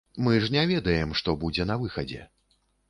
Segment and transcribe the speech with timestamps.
[0.23, 2.21] Мы ж не ведаем, што будзе на выхадзе.